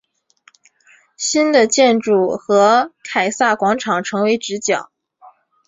[1.15, 4.91] 新的建筑和凯撒广场成为直角。